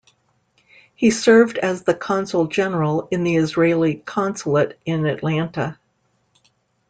He 0.95 1.11
served 1.11 1.59
as 1.59 1.83
the 1.83 1.93
Consul 1.93 2.47
General 2.47 3.07
in 3.11 3.23
the 3.23 3.35
Israeli 3.35 3.97
Consulate 3.97 4.79
in 4.83 5.05
Atlanta. 5.05 5.77